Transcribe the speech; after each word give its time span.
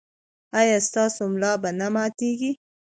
ایا 0.59 0.77
ستاسو 0.87 1.23
ملا 1.33 1.53
به 1.61 1.69
نه 1.79 1.87
ماتیږي؟ 1.93 2.51